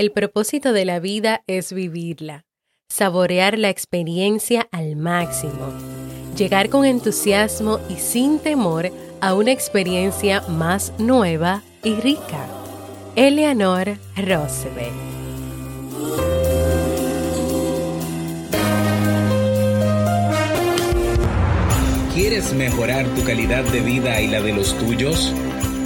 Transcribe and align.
El 0.00 0.12
propósito 0.12 0.72
de 0.72 0.86
la 0.86 0.98
vida 0.98 1.42
es 1.46 1.74
vivirla, 1.74 2.46
saborear 2.88 3.58
la 3.58 3.68
experiencia 3.68 4.66
al 4.72 4.96
máximo, 4.96 5.74
llegar 6.38 6.70
con 6.70 6.86
entusiasmo 6.86 7.80
y 7.90 7.96
sin 7.96 8.38
temor 8.38 8.90
a 9.20 9.34
una 9.34 9.52
experiencia 9.52 10.40
más 10.48 10.94
nueva 10.96 11.62
y 11.84 11.96
rica. 11.96 12.46
Eleanor 13.14 13.98
Roosevelt 14.16 15.10
¿Quieres 22.14 22.54
mejorar 22.54 23.04
tu 23.16 23.22
calidad 23.24 23.64
de 23.64 23.80
vida 23.80 24.18
y 24.22 24.28
la 24.28 24.40
de 24.40 24.54
los 24.54 24.78
tuyos? 24.78 25.34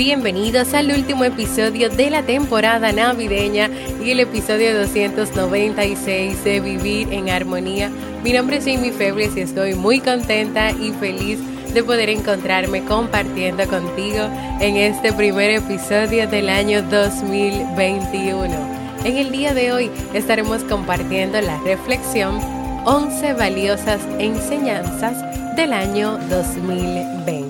Bienvenidos 0.00 0.72
al 0.72 0.90
último 0.92 1.24
episodio 1.24 1.90
de 1.90 2.08
la 2.08 2.22
temporada 2.22 2.90
navideña 2.90 3.68
y 4.02 4.12
el 4.12 4.20
episodio 4.20 4.74
296 4.78 6.42
de 6.42 6.58
Vivir 6.58 7.12
en 7.12 7.28
Armonía. 7.28 7.90
Mi 8.24 8.32
nombre 8.32 8.56
es 8.56 8.64
Jamie 8.64 8.92
Febles 8.92 9.36
y 9.36 9.40
estoy 9.40 9.74
muy 9.74 10.00
contenta 10.00 10.70
y 10.70 10.92
feliz 10.92 11.38
de 11.74 11.84
poder 11.84 12.08
encontrarme 12.08 12.82
compartiendo 12.82 13.68
contigo 13.68 14.26
en 14.60 14.78
este 14.78 15.12
primer 15.12 15.50
episodio 15.50 16.26
del 16.26 16.48
año 16.48 16.80
2021. 16.80 18.56
En 19.04 19.16
el 19.18 19.30
día 19.30 19.52
de 19.52 19.70
hoy 19.70 19.90
estaremos 20.14 20.64
compartiendo 20.64 21.42
la 21.42 21.58
reflexión 21.58 22.40
11 22.86 23.34
valiosas 23.34 24.00
enseñanzas 24.18 25.22
del 25.56 25.74
año 25.74 26.16
2020. 26.30 27.49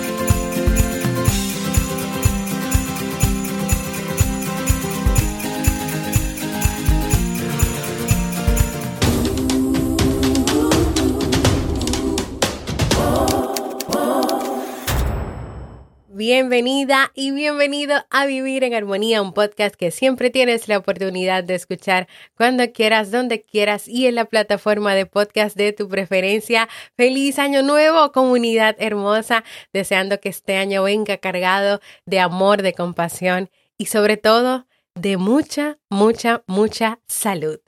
Bienvenida 16.23 17.11
y 17.15 17.31
bienvenido 17.31 17.95
a 18.11 18.27
Vivir 18.27 18.63
en 18.63 18.75
Armonía, 18.75 19.23
un 19.23 19.33
podcast 19.33 19.73
que 19.73 19.89
siempre 19.89 20.29
tienes 20.29 20.67
la 20.67 20.77
oportunidad 20.77 21.43
de 21.43 21.55
escuchar 21.55 22.07
cuando 22.35 22.71
quieras, 22.71 23.09
donde 23.09 23.41
quieras 23.41 23.87
y 23.87 24.05
en 24.05 24.13
la 24.13 24.25
plataforma 24.25 24.93
de 24.93 25.07
podcast 25.07 25.57
de 25.57 25.73
tu 25.73 25.89
preferencia. 25.89 26.69
Feliz 26.95 27.39
año 27.39 27.63
nuevo, 27.63 28.11
comunidad 28.11 28.75
hermosa, 28.77 29.43
deseando 29.73 30.19
que 30.19 30.29
este 30.29 30.57
año 30.57 30.83
venga 30.83 31.17
cargado 31.17 31.79
de 32.05 32.19
amor, 32.19 32.61
de 32.61 32.73
compasión 32.73 33.49
y 33.79 33.87
sobre 33.87 34.17
todo 34.17 34.67
de 34.93 35.17
mucha, 35.17 35.79
mucha, 35.89 36.43
mucha 36.45 36.99
salud. 37.07 37.61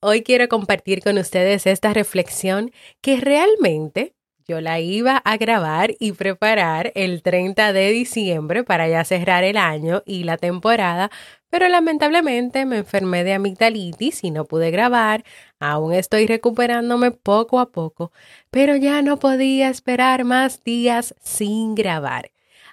Hoy 0.00 0.24
quiero 0.24 0.48
compartir 0.48 1.00
con 1.00 1.16
ustedes 1.16 1.64
esta 1.64 1.92
reflexión 1.92 2.72
que 3.02 3.20
realmente 3.20 4.16
yo 4.50 4.60
la 4.60 4.80
iba 4.80 5.18
a 5.18 5.36
grabar 5.36 5.94
y 6.00 6.10
preparar 6.10 6.90
el 6.96 7.22
30 7.22 7.72
de 7.72 7.92
diciembre 7.92 8.64
para 8.64 8.88
ya 8.88 9.04
cerrar 9.04 9.44
el 9.44 9.56
año 9.56 10.02
y 10.06 10.24
la 10.24 10.38
temporada, 10.38 11.08
pero 11.50 11.68
lamentablemente 11.68 12.66
me 12.66 12.78
enfermé 12.78 13.22
de 13.22 13.34
amigdalitis 13.34 14.24
y 14.24 14.32
no 14.32 14.46
pude 14.46 14.72
grabar. 14.72 15.22
Aún 15.60 15.92
estoy 15.94 16.26
recuperándome 16.26 17.12
poco 17.12 17.60
a 17.60 17.70
poco, 17.70 18.10
pero 18.50 18.74
ya 18.74 19.02
no 19.02 19.18
podía 19.18 19.68
esperar 19.68 20.24
más 20.24 20.64
días 20.64 21.14
sin 21.22 21.76
grabar. 21.76 22.32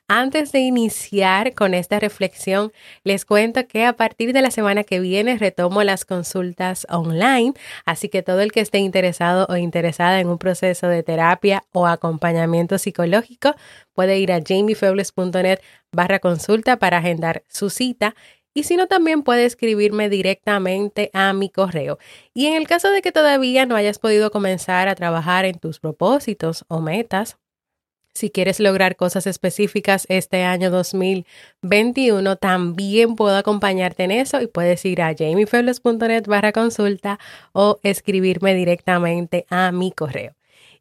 Antes 0.10 0.54
de 0.54 0.60
iniciar 0.60 1.54
con 1.54 1.74
esta 1.74 2.00
reflexión, 2.00 2.72
les 3.04 3.26
cuento 3.26 3.68
que 3.68 3.84
a 3.84 3.92
partir 3.92 4.32
de 4.32 4.42
la 4.42 4.52
semana 4.52 4.86
que 4.86 5.02
viene 5.02 5.38
retomo 5.38 5.84
las 5.84 6.06
consultas 6.06 6.88
online, 6.90 7.54
así 7.86 8.08
que 8.08 8.24
todo 8.24 8.40
el 8.40 8.54
que 8.54 8.62
esté 8.62 8.78
interesado 8.78 9.46
o 9.50 9.58
interesada 9.58 10.22
en 10.22 10.30
un 10.30 10.38
proceso 10.38 10.88
de 10.88 11.04
terapia 11.04 11.66
o 11.74 11.88
acompañamiento 11.88 12.78
psicológico 12.78 13.54
puede 13.94 14.18
ir 14.18 14.32
a 14.32 14.40
jamiefebles.net 14.42 15.60
barra 15.92 16.20
consulta 16.20 16.78
para 16.78 17.00
agendar 17.00 17.44
su 17.50 17.70
cita 17.70 18.16
y 18.54 18.64
si 18.64 18.76
no, 18.78 18.88
también 18.88 19.24
puede 19.24 19.46
escribirme 19.46 20.10
directamente 20.10 21.12
a 21.14 21.32
mi 21.34 21.50
correo. 21.50 22.00
Y 22.34 22.48
en 22.48 22.56
el 22.56 22.66
caso 22.66 22.90
de 22.90 23.04
que 23.04 23.12
todavía 23.12 23.68
no 23.68 23.76
hayas 23.76 24.00
podido 24.00 24.32
comenzar 24.32 24.88
a 24.88 24.96
trabajar 24.96 25.46
en 25.46 25.60
tus 25.60 25.80
propósitos 25.80 26.66
o 26.68 26.82
metas, 26.82 27.38
si 28.18 28.30
quieres 28.30 28.60
lograr 28.60 28.96
cosas 28.96 29.28
específicas 29.28 30.06
este 30.10 30.44
año 30.44 30.72
2021, 30.72 32.36
también 32.36 33.16
puedo 33.16 33.38
acompañarte 33.38 34.04
en 34.04 34.12
eso 34.12 34.42
y 34.42 34.48
puedes 34.48 34.84
ir 34.86 35.02
a 35.02 35.16
jamiefebles.net 35.16 36.26
barra 36.26 36.52
consulta 36.52 37.20
o 37.54 37.80
escribirme 37.84 38.56
directamente 38.56 39.46
a 39.50 39.72
mi 39.72 39.92
correo. 39.92 40.34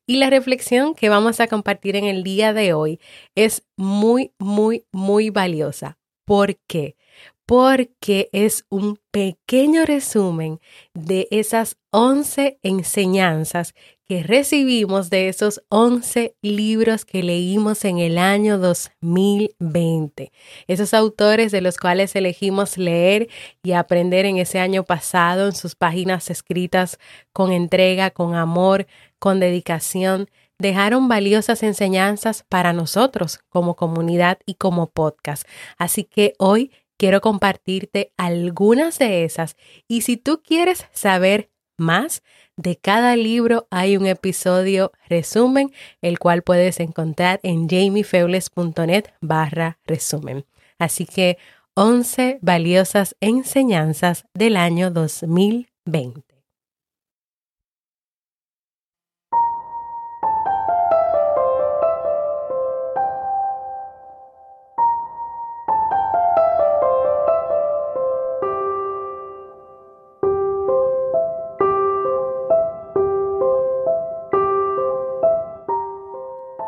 Y 0.06 0.16
la 0.16 0.30
reflexión 0.30 0.94
que 0.94 1.08
vamos 1.08 1.40
a 1.40 1.48
compartir 1.48 1.96
en 1.96 2.04
el 2.04 2.22
día 2.22 2.52
de 2.52 2.72
hoy 2.72 3.00
es 3.34 3.64
muy, 3.76 4.32
muy, 4.38 4.84
muy 4.92 5.30
valiosa. 5.30 5.98
¿Por 6.24 6.56
qué? 6.68 6.96
Porque 7.44 8.28
es 8.32 8.64
un 8.68 8.98
pequeño 9.10 9.84
resumen 9.84 10.60
de 10.94 11.28
esas 11.30 11.76
11 11.90 12.58
enseñanzas 12.62 13.74
que 14.06 14.22
recibimos 14.22 15.10
de 15.10 15.28
esos 15.28 15.62
11 15.68 16.36
libros 16.40 17.04
que 17.04 17.22
leímos 17.22 17.84
en 17.84 17.98
el 17.98 18.18
año 18.18 18.58
2020. 18.58 20.30
Esos 20.68 20.94
autores 20.94 21.50
de 21.50 21.60
los 21.60 21.76
cuales 21.76 22.14
elegimos 22.14 22.78
leer 22.78 23.28
y 23.64 23.72
aprender 23.72 24.24
en 24.24 24.38
ese 24.38 24.60
año 24.60 24.84
pasado 24.84 25.46
en 25.46 25.54
sus 25.54 25.74
páginas 25.74 26.30
escritas 26.30 26.98
con 27.32 27.52
entrega, 27.52 28.10
con 28.10 28.36
amor, 28.36 28.86
con 29.18 29.40
dedicación, 29.40 30.30
dejaron 30.58 31.08
valiosas 31.08 31.64
enseñanzas 31.64 32.44
para 32.48 32.72
nosotros 32.72 33.40
como 33.48 33.74
comunidad 33.74 34.38
y 34.46 34.54
como 34.54 34.86
podcast. 34.86 35.46
Así 35.78 36.04
que 36.04 36.34
hoy 36.38 36.70
quiero 36.96 37.20
compartirte 37.20 38.12
algunas 38.16 39.00
de 39.00 39.24
esas 39.24 39.56
y 39.88 40.02
si 40.02 40.16
tú 40.16 40.42
quieres 40.42 40.86
saber 40.92 41.50
más, 41.76 42.22
de 42.56 42.76
cada 42.76 43.16
libro 43.16 43.66
hay 43.70 43.96
un 43.96 44.06
episodio 44.06 44.92
resumen, 45.08 45.72
el 46.00 46.18
cual 46.18 46.42
puedes 46.42 46.80
encontrar 46.80 47.40
en 47.42 47.68
jamiefebles.net 47.68 49.04
barra 49.20 49.78
resumen. 49.86 50.44
Así 50.78 51.06
que 51.06 51.38
11 51.74 52.38
valiosas 52.40 53.16
enseñanzas 53.20 54.24
del 54.34 54.56
año 54.56 54.90
2020. 54.90 56.25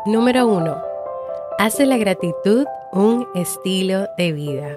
Número 0.09 0.47
1. 0.47 0.75
Haz 1.59 1.77
de 1.77 1.85
la 1.85 1.97
gratitud 1.97 2.65
un 2.91 3.27
estilo 3.35 4.07
de 4.17 4.31
vida. 4.31 4.75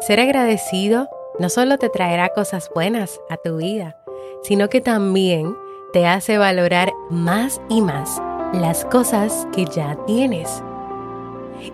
Ser 0.00 0.18
agradecido 0.18 1.10
no 1.38 1.50
solo 1.50 1.76
te 1.76 1.90
traerá 1.90 2.30
cosas 2.30 2.70
buenas 2.74 3.20
a 3.28 3.36
tu 3.36 3.58
vida, 3.58 3.98
sino 4.42 4.70
que 4.70 4.80
también 4.80 5.54
te 5.92 6.06
hace 6.06 6.38
valorar 6.38 6.90
más 7.10 7.60
y 7.68 7.82
más 7.82 8.18
las 8.54 8.86
cosas 8.86 9.46
que 9.52 9.66
ya 9.66 9.98
tienes. 10.06 10.62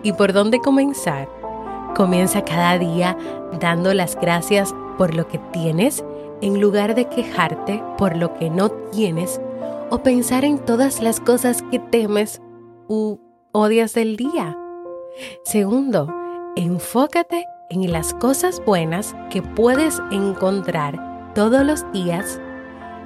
¿Y 0.03 0.11
por 0.11 0.33
dónde 0.33 0.59
comenzar? 0.59 1.29
Comienza 1.95 2.43
cada 2.43 2.77
día 2.77 3.17
dando 3.61 3.93
las 3.93 4.17
gracias 4.19 4.75
por 4.97 5.15
lo 5.15 5.25
que 5.25 5.37
tienes 5.53 6.03
en 6.41 6.59
lugar 6.59 6.95
de 6.95 7.05
quejarte 7.05 7.81
por 7.97 8.17
lo 8.17 8.33
que 8.33 8.49
no 8.49 8.67
tienes 8.91 9.39
o 9.91 10.01
pensar 10.01 10.45
en 10.45 10.57
todas 10.57 11.01
las 11.01 11.19
cosas 11.19 11.63
que 11.69 11.77
temes 11.77 12.41
u 12.87 13.19
odias 13.51 13.93
del 13.93 14.15
día. 14.15 14.57
Segundo, 15.43 16.07
enfócate 16.55 17.45
en 17.69 17.91
las 17.91 18.13
cosas 18.13 18.63
buenas 18.65 19.13
que 19.29 19.41
puedes 19.41 20.01
encontrar 20.11 21.33
todos 21.35 21.65
los 21.65 21.89
días. 21.91 22.41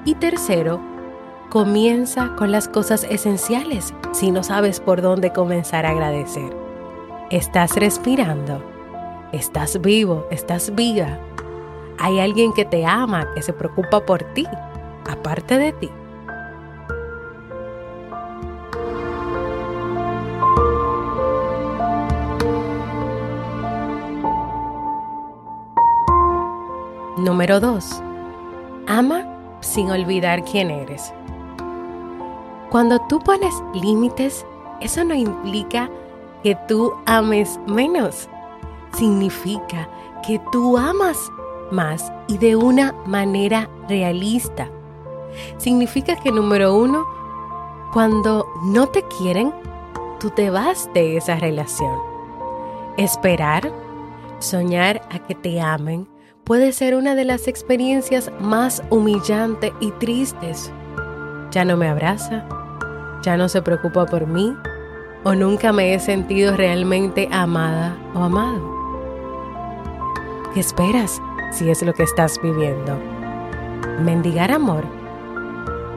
Y 0.05 0.13
tercero, 0.15 0.79
comienza 1.49 2.35
con 2.35 2.51
las 2.51 2.67
cosas 2.67 3.03
esenciales 3.09 3.93
si 4.13 4.31
no 4.31 4.43
sabes 4.43 4.79
por 4.79 5.01
dónde 5.01 5.33
comenzar 5.33 5.87
a 5.87 5.89
agradecer. 5.89 6.55
Estás 7.31 7.75
respirando, 7.75 8.63
estás 9.31 9.81
vivo, 9.81 10.27
estás 10.29 10.73
viva. 10.75 11.17
Hay 11.97 12.19
alguien 12.19 12.53
que 12.53 12.65
te 12.65 12.85
ama, 12.85 13.27
que 13.33 13.41
se 13.41 13.53
preocupa 13.53 14.05
por 14.05 14.21
ti, 14.33 14.45
aparte 15.09 15.57
de 15.57 15.71
ti. 15.71 15.89
Número 27.17 27.61
2. 27.61 28.01
Ama 28.87 29.25
sin 29.61 29.89
olvidar 29.89 30.43
quién 30.43 30.69
eres. 30.69 31.13
Cuando 32.69 32.99
tú 33.07 33.19
pones 33.19 33.53
límites, 33.73 34.45
eso 34.81 35.03
no 35.05 35.15
implica 35.15 35.89
que 36.43 36.57
tú 36.67 36.93
ames 37.05 37.57
menos. 37.67 38.27
Significa 38.97 39.87
que 40.27 40.41
tú 40.51 40.77
amas 40.77 41.17
más 41.71 42.11
y 42.27 42.37
de 42.37 42.57
una 42.57 42.93
manera 43.05 43.69
realista. 43.87 44.69
Significa 45.57 46.17
que 46.17 46.33
número 46.33 46.75
uno, 46.75 47.05
cuando 47.93 48.45
no 48.63 48.87
te 48.87 49.03
quieren, 49.17 49.53
tú 50.19 50.31
te 50.31 50.49
vas 50.49 50.89
de 50.93 51.15
esa 51.15 51.35
relación. 51.35 51.97
Esperar, 52.97 53.71
soñar 54.39 55.01
a 55.11 55.19
que 55.19 55.33
te 55.33 55.61
amen, 55.61 56.07
puede 56.45 56.71
ser 56.71 56.95
una 56.95 57.15
de 57.15 57.25
las 57.25 57.47
experiencias 57.47 58.31
más 58.39 58.83
humillantes 58.91 59.73
y 59.79 59.91
tristes. 59.91 60.71
Ya 61.51 61.65
no 61.65 61.75
me 61.75 61.89
abraza, 61.89 62.47
ya 63.23 63.35
no 63.35 63.49
se 63.49 63.61
preocupa 63.63 64.05
por 64.05 64.27
mí 64.27 64.55
o 65.23 65.33
nunca 65.33 65.73
me 65.73 65.93
he 65.93 65.99
sentido 65.99 66.55
realmente 66.55 67.27
amada 67.31 67.97
o 68.13 68.19
amado. 68.19 68.61
¿Qué 70.53 70.59
esperas 70.59 71.19
si 71.51 71.69
es 71.69 71.81
lo 71.81 71.93
que 71.93 72.03
estás 72.03 72.39
viviendo? 72.41 72.97
Mendigar 74.03 74.51
amor. 74.51 74.85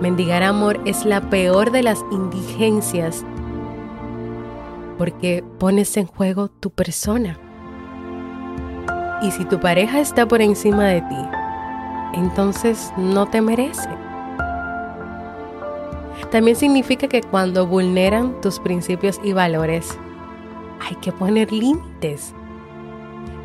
Mendigar 0.00 0.42
amor 0.42 0.80
es 0.86 1.04
la 1.04 1.20
peor 1.28 1.70
de 1.72 1.82
las 1.82 2.02
indigencias 2.10 3.24
porque 4.96 5.44
pones 5.58 5.96
en 5.96 6.06
juego 6.06 6.48
tu 6.48 6.70
persona 6.70 7.38
y 9.22 9.30
si 9.30 9.44
tu 9.44 9.58
pareja 9.58 10.00
está 10.00 10.26
por 10.26 10.40
encima 10.40 10.86
de 10.86 11.00
ti, 11.02 11.28
entonces 12.14 12.92
no 12.96 13.26
te 13.26 13.40
merece. 13.40 13.88
También 16.30 16.56
significa 16.56 17.08
que 17.08 17.22
cuando 17.22 17.66
vulneran 17.66 18.40
tus 18.40 18.60
principios 18.60 19.20
y 19.22 19.32
valores, 19.32 19.98
hay 20.80 20.96
que 20.96 21.12
poner 21.12 21.50
límites. 21.52 22.34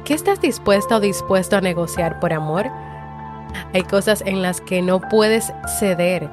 ¿Qué 0.03 0.13
estás 0.13 0.41
dispuesto 0.41 0.95
o 0.95 0.99
dispuesto 0.99 1.55
a 1.55 1.61
negociar 1.61 2.19
por 2.19 2.33
amor? 2.33 2.69
Hay 3.73 3.83
cosas 3.83 4.21
en 4.25 4.41
las 4.41 4.59
que 4.59 4.81
no 4.81 4.99
puedes 4.99 5.53
ceder 5.79 6.29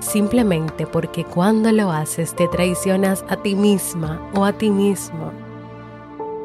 simplemente 0.00 0.86
porque 0.86 1.24
cuando 1.24 1.72
lo 1.72 1.90
haces 1.90 2.34
te 2.34 2.48
traicionas 2.48 3.24
a 3.28 3.36
ti 3.36 3.54
misma 3.54 4.20
o 4.34 4.44
a 4.44 4.52
ti 4.52 4.70
mismo 4.70 5.43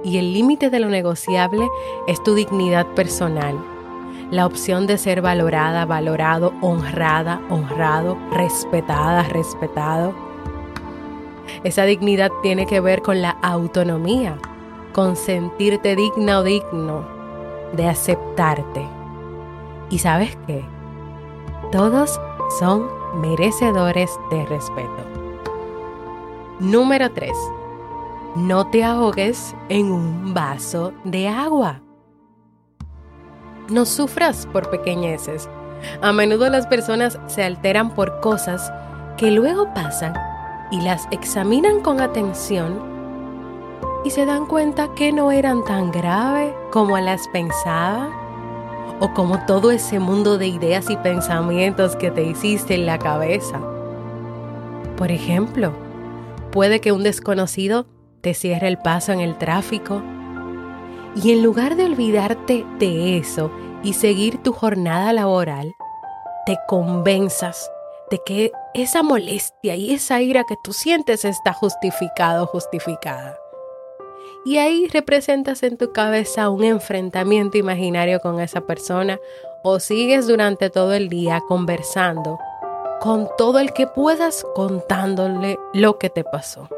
y 0.04 0.18
el 0.18 0.34
límite 0.34 0.70
de 0.70 0.80
lo 0.80 0.90
negociable 0.90 1.68
es 2.08 2.22
tu 2.24 2.36
dignidad 2.36 2.88
personal. 2.88 3.58
La 4.32 4.46
opción 4.46 4.88
de 4.88 4.98
ser 4.98 5.22
valorada, 5.22 5.86
valorado, 5.86 6.54
honrada, 6.62 7.42
honrado, 7.50 8.18
respetada, 8.32 9.24
respetado. 9.24 10.14
Esa 11.64 11.84
dignidad 11.86 12.32
tiene 12.44 12.66
que 12.68 12.80
ver 12.80 13.02
con 13.02 13.22
la 13.22 13.32
autonomía, 13.42 14.38
con 14.94 15.16
sentirte 15.16 15.96
digna 15.96 16.40
o 16.40 16.44
digno, 16.44 17.08
de 17.74 17.88
aceptarte. 17.88 18.86
¿Y 19.90 20.00
sabes 20.00 20.38
qué? 20.46 20.64
Todos 21.72 22.20
son 22.60 22.88
merecedores 23.16 24.12
de 24.30 24.46
respeto. 24.46 25.06
Número 26.60 27.12
3 27.12 27.32
no 28.40 28.68
te 28.68 28.86
ahogues 28.86 29.54
en 29.68 29.92
un 29.92 30.34
vaso 30.34 30.94
de 31.04 31.28
agua. 31.28 31.82
No 33.70 33.86
sufras 33.86 34.48
por 34.48 34.70
pequeñeces. 34.70 35.50
A 36.02 36.14
menudo 36.14 36.50
las 36.50 36.66
personas 36.66 37.20
se 37.28 37.44
alteran 37.44 37.94
por 37.94 38.22
cosas 38.22 38.72
que 39.18 39.30
luego 39.32 39.74
pasan 39.74 40.14
y 40.72 40.82
las 40.82 41.08
examinan 41.12 41.82
con 41.82 42.00
atención 42.00 42.82
y 44.06 44.12
se 44.12 44.26
dan 44.26 44.46
cuenta 44.46 44.94
que 44.96 45.12
no 45.12 45.32
eran 45.32 45.64
tan 45.66 45.92
graves 45.92 46.54
como 46.72 46.98
las 46.98 47.28
pensaban 47.28 48.12
o 49.02 49.14
como 49.14 49.46
todo 49.46 49.72
ese 49.72 50.00
mundo 50.00 50.38
de 50.38 50.48
ideas 50.48 50.90
y 50.90 50.96
pensamientos 50.96 51.98
que 51.98 52.10
te 52.10 52.24
hiciste 52.24 52.76
en 52.76 52.86
la 52.86 53.00
cabeza. 53.00 53.60
Por 54.96 55.12
ejemplo, 55.12 55.74
puede 56.52 56.80
que 56.80 56.94
un 56.94 57.04
desconocido 57.04 57.86
te 58.22 58.34
cierra 58.34 58.68
el 58.68 58.78
paso 58.78 59.12
en 59.12 59.20
el 59.20 59.38
tráfico. 59.38 60.02
Y 61.16 61.32
en 61.32 61.44
lugar 61.44 61.76
de 61.76 61.86
olvidarte 61.86 62.66
de 62.78 63.18
eso 63.18 63.52
y 63.84 63.94
seguir 63.94 64.42
tu 64.44 64.54
jornada 64.54 65.12
laboral, 65.14 65.76
te 66.46 66.58
convenzas 66.68 67.72
de 68.12 68.20
que 68.26 68.52
esa 68.74 69.04
molestia 69.04 69.76
y 69.76 69.94
esa 69.94 70.22
ira 70.22 70.44
que 70.44 70.56
tú 70.64 70.74
sientes 70.74 71.26
está 71.26 71.54
justificada 71.54 72.44
o 72.44 72.48
justificada. 72.48 73.38
Y 74.46 74.58
ahí 74.58 74.88
representas 74.88 75.64
en 75.64 75.78
tu 75.78 75.92
cabeza 75.92 76.50
un 76.50 76.64
enfrentamiento 76.64 77.58
imaginario 77.58 78.20
con 78.20 78.40
esa 78.40 78.62
persona 78.62 79.20
o 79.64 79.80
sigues 79.80 80.28
durante 80.28 80.70
todo 80.70 80.94
el 80.94 81.10
día 81.10 81.42
conversando 81.48 82.40
con 83.02 83.30
todo 83.38 83.60
el 83.60 83.74
que 83.74 83.88
puedas 83.88 84.46
contándole 84.56 85.58
lo 85.74 85.98
que 85.98 86.10
te 86.10 86.24
pasó. 86.24 86.70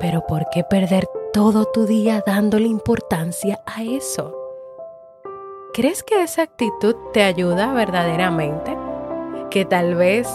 Pero 0.00 0.26
¿por 0.26 0.48
qué 0.50 0.64
perder 0.64 1.06
todo 1.34 1.66
tu 1.66 1.84
día 1.84 2.24
dándole 2.26 2.66
importancia 2.66 3.60
a 3.66 3.82
eso? 3.84 4.34
¿Crees 5.74 6.02
que 6.02 6.22
esa 6.22 6.42
actitud 6.42 6.96
te 7.12 7.22
ayuda 7.22 7.74
verdaderamente? 7.74 8.76
Que 9.50 9.66
tal 9.66 9.94
vez 9.94 10.26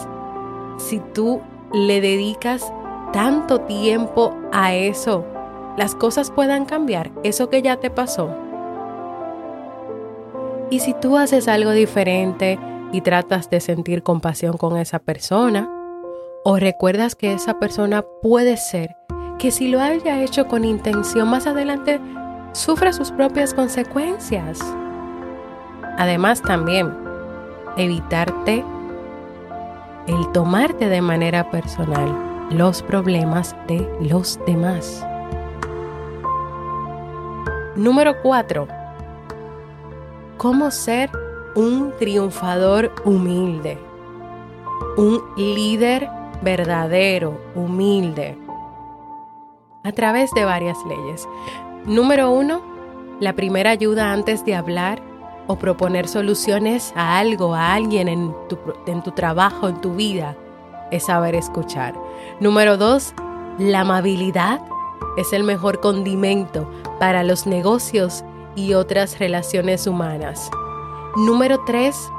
si 0.77 0.99
tú 0.99 1.41
le 1.73 1.99
dedicas 1.99 2.71
tanto 3.11 3.61
tiempo 3.61 4.35
a 4.53 4.75
eso, 4.75 5.25
las 5.77 5.95
cosas 5.95 6.29
puedan 6.29 6.65
cambiar, 6.65 7.11
eso 7.23 7.49
que 7.49 7.61
ya 7.61 7.77
te 7.77 7.89
pasó. 7.89 8.29
Y 10.69 10.79
si 10.79 10.93
tú 10.93 11.17
haces 11.17 11.47
algo 11.47 11.71
diferente 11.71 12.59
y 12.91 13.01
tratas 13.01 13.49
de 13.49 13.59
sentir 13.61 14.03
compasión 14.03 14.57
con 14.57 14.77
esa 14.77 14.99
persona, 14.99 15.71
o 16.43 16.57
recuerdas 16.57 17.15
que 17.15 17.33
esa 17.33 17.59
persona 17.59 18.03
puede 18.21 18.57
ser 18.57 18.95
que 19.37 19.51
si 19.51 19.67
lo 19.67 19.79
haya 19.79 20.21
hecho 20.21 20.47
con 20.47 20.63
intención 20.63 21.29
más 21.29 21.47
adelante 21.47 21.99
sufra 22.53 22.93
sus 22.93 23.11
propias 23.11 23.53
consecuencias. 23.53 24.59
Además 25.97 26.41
también 26.41 26.93
evitarte 27.77 28.63
el 30.07 30.31
tomarte 30.31 30.87
de 30.87 31.01
manera 31.01 31.49
personal 31.49 32.25
los 32.51 32.81
problemas 32.83 33.55
de 33.67 33.89
los 34.01 34.39
demás. 34.45 35.05
Número 37.75 38.21
4. 38.21 38.67
¿Cómo 40.37 40.71
ser 40.71 41.09
un 41.55 41.93
triunfador 41.97 42.93
humilde? 43.03 43.77
Un 44.95 45.21
líder 45.35 46.07
verdadero, 46.41 47.39
humilde, 47.55 48.37
a 49.85 49.91
través 49.93 50.31
de 50.31 50.43
varias 50.43 50.77
leyes. 50.85 51.27
Número 51.85 52.31
uno, 52.31 52.61
la 53.21 53.33
primera 53.33 53.69
ayuda 53.69 54.11
antes 54.11 54.43
de 54.43 54.55
hablar 54.55 55.01
o 55.47 55.55
proponer 55.55 56.07
soluciones 56.07 56.91
a 56.95 57.19
algo, 57.19 57.53
a 57.53 57.73
alguien 57.73 58.07
en 58.07 58.33
tu, 58.49 58.57
en 58.87 59.03
tu 59.03 59.11
trabajo, 59.11 59.69
en 59.69 59.79
tu 59.79 59.93
vida, 59.93 60.35
es 60.91 61.05
saber 61.05 61.35
escuchar. 61.35 61.93
Número 62.39 62.77
dos, 62.77 63.13
la 63.59 63.81
amabilidad 63.81 64.59
es 65.17 65.31
el 65.31 65.43
mejor 65.43 65.79
condimento 65.79 66.69
para 66.99 67.23
los 67.23 67.45
negocios 67.47 68.23
y 68.55 68.73
otras 68.73 69.19
relaciones 69.19 69.87
humanas. 69.87 70.49
Número 71.15 71.63
3. 71.65 72.11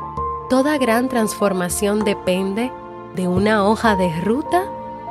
Toda 0.49 0.79
gran 0.79 1.09
transformación 1.09 2.05
depende 2.05 2.71
de 3.15 3.29
una 3.29 3.67
hoja 3.67 3.97
de 3.97 4.21
ruta 4.21 4.65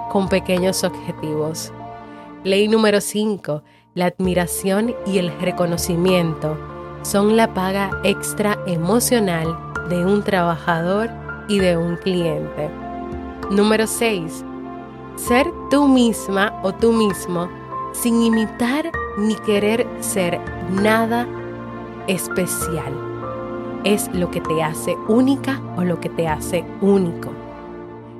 con 0.10 0.30
pequeños 0.30 0.84
objetivos. 0.84 1.72
Ley 2.46 2.68
número 2.68 3.02
5. 3.02 3.64
La 3.96 4.06
admiración 4.06 4.94
y 5.08 5.18
el 5.18 5.32
reconocimiento 5.40 6.56
son 7.02 7.36
la 7.36 7.56
paga 7.56 7.90
extra 8.04 8.60
emocional 8.68 9.58
de 9.90 10.06
un 10.06 10.22
trabajador 10.22 11.10
y 11.48 11.58
de 11.58 11.76
un 11.76 11.96
cliente. 11.98 12.70
Número 13.50 13.88
6. 13.88 14.46
Ser 15.16 15.48
tú 15.72 15.88
misma 15.88 16.62
o 16.62 16.72
tú 16.72 16.94
mismo 16.94 17.50
sin 17.94 18.22
imitar 18.22 18.92
ni 19.18 19.34
querer 19.38 19.88
ser 20.00 20.40
nada 20.70 21.28
especial. 22.06 22.94
Es 23.84 24.08
lo 24.14 24.30
que 24.30 24.42
te 24.42 24.62
hace 24.62 24.96
única 25.08 25.60
o 25.78 25.84
lo 25.84 26.00
que 26.00 26.10
te 26.10 26.28
hace 26.28 26.64
único. 26.80 27.32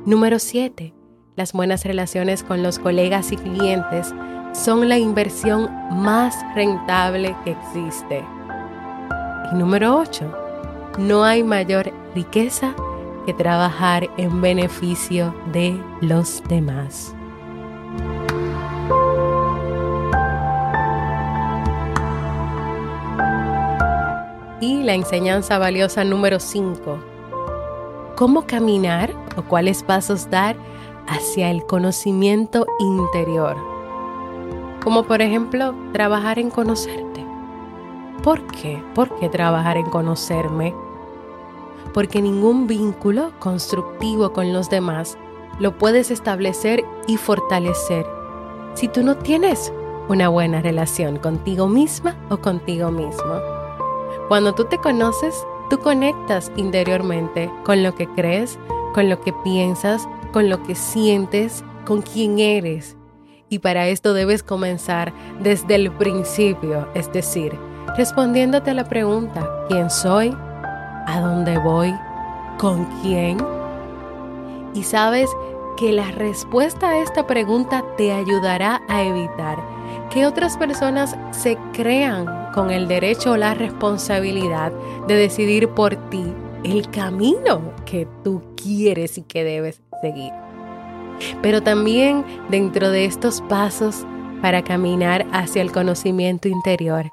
Número 0.04 0.40
7. 0.40 0.95
Las 1.38 1.52
buenas 1.52 1.84
relaciones 1.84 2.44
con 2.46 2.64
los 2.64 2.80
colegas 2.80 3.34
y 3.34 3.36
clientes 3.36 4.14
son 4.54 4.88
la 4.88 4.98
inversión 4.98 5.70
más 5.92 6.34
rentable 6.56 7.36
que 7.44 7.52
existe. 7.52 8.24
Y 9.52 9.56
número 9.56 9.98
8. 9.98 10.34
No 10.98 11.26
hay 11.26 11.44
mayor 11.44 11.92
riqueza 12.16 12.74
que 13.26 13.34
trabajar 13.34 14.10
en 14.16 14.40
beneficio 14.40 15.36
de 15.52 15.78
los 16.00 16.42
demás. 16.48 17.14
Y 24.62 24.84
la 24.84 24.94
enseñanza 24.94 25.58
valiosa 25.58 26.06
número 26.06 26.40
5. 26.40 26.98
¿Cómo 28.16 28.48
caminar 28.48 29.12
o 29.36 29.42
cuáles 29.42 29.84
pasos 29.84 30.30
dar 30.30 30.56
hacia 31.08 31.52
el 31.52 31.66
conocimiento 31.66 32.66
interior? 32.80 33.56
Como 34.84 35.04
por 35.04 35.22
ejemplo, 35.22 35.74
trabajar 35.94 36.40
en 36.40 36.50
conocerte. 36.50 37.26
¿Por 38.24 38.46
qué? 38.48 38.84
¿Por 38.94 39.16
qué 39.16 39.30
trabajar 39.30 39.78
en 39.78 39.90
conocerme? 39.90 40.74
Porque 41.94 42.22
ningún 42.22 42.68
vínculo 42.68 43.32
constructivo 43.40 44.34
con 44.34 44.54
los 44.54 44.70
demás 44.70 45.18
lo 45.60 45.78
puedes 45.78 46.12
establecer 46.12 46.84
y 47.08 47.18
fortalecer 47.18 48.06
si 48.74 48.90
tú 48.90 49.04
no 49.04 49.16
tienes 49.18 49.72
una 50.10 50.30
buena 50.30 50.62
relación 50.62 51.18
contigo 51.18 51.68
misma 51.68 52.16
o 52.30 52.38
contigo 52.38 52.92
mismo. 52.92 53.40
Cuando 54.28 54.54
tú 54.54 54.66
te 54.66 54.78
conoces, 54.78 55.46
tú 55.70 55.80
conectas 55.80 56.52
interiormente 56.56 57.52
con 57.64 57.84
lo 57.84 57.96
que 57.96 58.08
crees, 58.08 58.60
con 58.96 59.10
lo 59.10 59.20
que 59.20 59.34
piensas, 59.34 60.08
con 60.32 60.50
lo 60.50 60.64
que 60.64 60.74
sientes, 60.74 61.66
con 61.86 62.02
quién 62.02 62.40
eres. 62.40 62.96
Y 63.50 63.60
para 63.60 63.90
esto 63.90 64.14
debes 64.14 64.42
comenzar 64.42 65.12
desde 65.42 65.76
el 65.76 65.92
principio, 65.92 66.88
es 66.96 67.12
decir, 67.12 67.60
respondiéndote 67.98 68.72
a 68.72 68.74
la 68.74 68.86
pregunta, 68.86 69.66
¿quién 69.68 69.90
soy? 69.90 70.34
¿A 71.08 71.20
dónde 71.20 71.58
voy? 71.58 71.94
¿Con 72.58 72.86
quién? 73.02 73.38
Y 74.74 74.84
sabes 74.84 75.30
que 75.76 75.92
la 75.92 76.12
respuesta 76.12 76.92
a 76.92 77.00
esta 77.00 77.28
pregunta 77.28 77.84
te 77.98 78.14
ayudará 78.14 78.82
a 78.88 79.04
evitar 79.04 79.58
que 80.10 80.26
otras 80.26 80.56
personas 80.56 81.18
se 81.32 81.58
crean 81.74 82.28
con 82.54 82.72
el 82.72 82.88
derecho 82.88 83.34
o 83.34 83.38
la 83.38 83.56
responsabilidad 83.56 84.72
de 85.06 85.16
decidir 85.16 85.68
por 85.68 85.98
ti 86.10 86.34
el 86.66 86.90
camino 86.90 87.74
que 87.86 88.08
tú 88.24 88.42
quieres 88.56 89.18
y 89.18 89.22
que 89.22 89.44
debes 89.44 89.82
seguir. 90.02 90.32
Pero 91.42 91.62
también 91.62 92.26
dentro 92.50 92.90
de 92.90 93.06
estos 93.06 93.42
pasos 93.42 94.06
para 94.42 94.64
caminar 94.64 95.26
hacia 95.32 95.62
el 95.62 95.72
conocimiento 95.72 96.48
interior, 96.48 97.12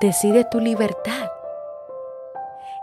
decide 0.00 0.46
tu 0.50 0.60
libertad. 0.60 1.28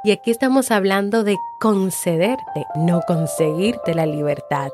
Y 0.03 0.12
aquí 0.12 0.31
estamos 0.31 0.72
hablando 0.72 1.24
de 1.24 1.38
concederte, 1.60 2.65
no 2.75 3.01
conseguirte 3.08 3.93
la 3.93 4.08
libertad. 4.08 4.72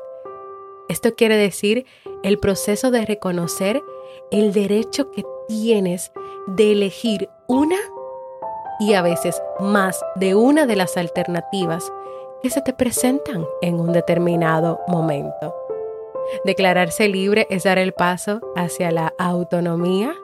Esto 0.88 1.14
quiere 1.14 1.36
decir 1.36 1.84
el 2.22 2.38
proceso 2.38 2.90
de 2.90 3.04
reconocer 3.04 3.82
el 4.30 4.54
derecho 4.54 5.10
que 5.10 5.22
tienes 5.46 6.12
de 6.46 6.72
elegir 6.72 7.28
una 7.46 7.76
y 8.78 8.94
a 8.94 9.02
veces 9.02 9.42
más 9.60 10.00
de 10.14 10.34
una 10.34 10.66
de 10.66 10.76
las 10.76 10.96
alternativas 10.96 11.92
que 12.42 12.50
se 12.50 12.62
te 12.62 12.72
presentan 12.72 13.44
en 13.60 13.80
un 13.80 13.92
determinado 13.92 14.80
momento. 14.86 15.54
Declararse 16.44 17.08
libre 17.08 17.46
es 17.50 17.64
dar 17.64 17.78
el 17.78 17.92
paso 17.92 18.40
hacia 18.54 18.90
la 18.90 19.14
autonomía, 19.18 20.14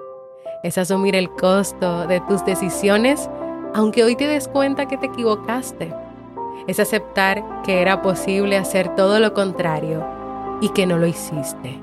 es 0.62 0.78
asumir 0.78 1.16
el 1.16 1.30
costo 1.30 2.06
de 2.06 2.20
tus 2.20 2.44
decisiones, 2.44 3.28
aunque 3.74 4.04
hoy 4.04 4.14
te 4.14 4.26
des 4.26 4.48
cuenta 4.48 4.86
que 4.86 4.96
te 4.96 5.06
equivocaste. 5.06 5.92
Es 6.66 6.78
aceptar 6.78 7.42
que 7.62 7.82
era 7.82 8.02
posible 8.02 8.56
hacer 8.56 8.94
todo 8.94 9.18
lo 9.18 9.34
contrario 9.34 10.06
y 10.60 10.68
que 10.70 10.86
no 10.86 10.98
lo 10.98 11.06
hiciste. 11.06 11.80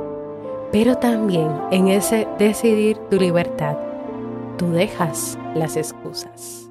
Pero 0.71 0.95
también 0.95 1.51
en 1.71 1.89
ese 1.89 2.27
decidir 2.39 2.97
tu 3.09 3.17
libertad, 3.17 3.77
tú 4.57 4.71
dejas 4.71 5.37
las 5.55 5.77
excusas. 5.77 6.69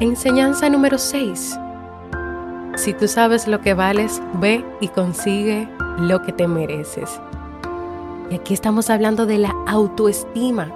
Enseñanza 0.00 0.68
número 0.68 0.98
6. 0.98 1.58
Si 2.76 2.92
tú 2.92 3.08
sabes 3.08 3.46
lo 3.46 3.60
que 3.60 3.74
vales, 3.74 4.20
ve 4.34 4.64
y 4.80 4.88
consigue 4.88 5.68
lo 5.98 6.22
que 6.22 6.32
te 6.32 6.48
mereces. 6.48 7.20
Y 8.30 8.34
aquí 8.34 8.54
estamos 8.54 8.90
hablando 8.90 9.26
de 9.26 9.38
la 9.38 9.54
autoestima 9.66 10.72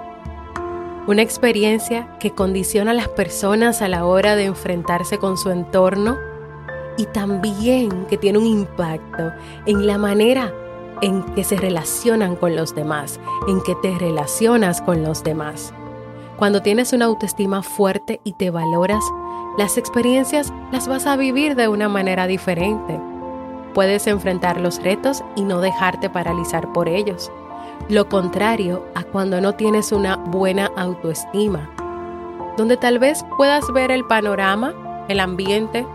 una 1.09 1.23
experiencia 1.23 2.07
que 2.19 2.35
condiciona 2.35 2.91
a 2.91 2.93
las 2.93 3.07
personas 3.07 3.81
a 3.81 3.87
la 3.87 4.05
hora 4.05 4.35
de 4.35 4.45
enfrentarse 4.45 5.17
con 5.17 5.37
su 5.37 5.49
entorno 5.49 6.19
y 6.99 7.05
también 7.05 8.07
que 8.07 8.17
tiene 8.17 8.39
un 8.39 8.45
impacto 8.45 9.31
en 9.65 9.87
la 9.87 9.97
manera 9.97 10.53
en 11.01 11.23
que 11.33 11.45
se 11.45 11.55
relacionan 11.55 12.35
con 12.35 12.57
los 12.57 12.75
demás, 12.75 13.21
en 13.47 13.61
que 13.61 13.73
te 13.75 13.97
relacionas 13.97 14.81
con 14.81 15.01
los 15.01 15.23
demás. 15.23 15.73
Cuando 16.35 16.61
tienes 16.61 16.91
una 16.91 17.05
autoestima 17.05 17.63
fuerte 17.63 18.19
y 18.25 18.33
te 18.33 18.49
valoras, 18.49 19.01
las 19.57 19.77
experiencias 19.77 20.51
las 20.73 20.89
vas 20.89 21.05
a 21.05 21.15
vivir 21.15 21.55
de 21.55 21.69
una 21.69 21.87
manera 21.87 22.27
diferente. 22.27 22.99
Puedes 23.73 24.05
enfrentar 24.05 24.59
los 24.59 24.83
retos 24.83 25.23
y 25.37 25.43
no 25.43 25.61
dejarte 25.61 26.09
paralizar 26.09 26.73
por 26.73 26.89
ellos. 26.89 27.31
Lo 27.87 28.09
contrario 28.09 28.85
a 28.93 29.05
cuando 29.05 29.39
no 29.39 29.55
tienes 29.55 29.93
una 29.93 30.17
buena 30.17 30.69
autoestima, 30.75 31.69
donde 32.57 32.75
tal 32.75 32.99
vez 32.99 33.23
puedas 33.37 33.71
ver 33.71 33.89
el 33.89 34.03
panorama, 34.03 34.73
el 35.07 35.21
ambiente, 35.21 35.87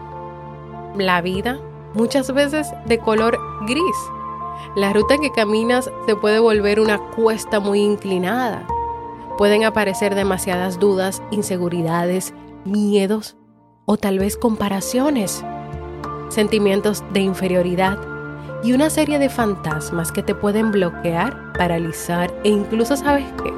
la 0.96 1.20
vida, 1.20 1.58
muchas 1.94 2.32
veces 2.32 2.72
de 2.86 2.98
color 2.98 3.38
gris. 3.66 3.96
La 4.76 4.92
ruta 4.92 5.18
que 5.18 5.30
caminas 5.30 5.90
se 6.06 6.16
puede 6.16 6.38
volver 6.38 6.80
una 6.80 6.98
cuesta 6.98 7.60
muy 7.60 7.80
inclinada. 7.80 8.66
Pueden 9.38 9.64
aparecer 9.64 10.14
demasiadas 10.14 10.78
dudas, 10.78 11.22
inseguridades, 11.30 12.34
miedos 12.64 13.36
o 13.84 13.96
tal 13.96 14.18
vez 14.18 14.36
comparaciones, 14.36 15.44
sentimientos 16.28 17.04
de 17.12 17.20
inferioridad 17.20 17.98
y 18.62 18.72
una 18.72 18.88
serie 18.90 19.18
de 19.18 19.28
fantasmas 19.28 20.10
que 20.10 20.22
te 20.22 20.34
pueden 20.34 20.70
bloquear, 20.70 21.52
paralizar 21.52 22.32
e 22.44 22.48
incluso, 22.48 22.96
¿sabes 22.96 23.26
qué? 23.42 23.52